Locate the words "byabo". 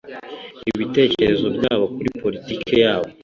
1.57-1.85